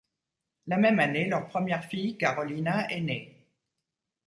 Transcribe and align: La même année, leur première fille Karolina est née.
La 0.65 0.77
même 0.77 0.99
année, 0.99 1.27
leur 1.27 1.45
première 1.47 1.85
fille 1.85 2.17
Karolina 2.17 2.89
est 2.91 3.01
née. 3.01 3.45